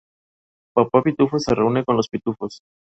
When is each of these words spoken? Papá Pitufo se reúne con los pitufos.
Papá 0.73 1.03
Pitufo 1.03 1.37
se 1.37 1.53
reúne 1.53 1.85
con 1.85 1.95
los 1.95 2.09
pitufos. 2.09 2.61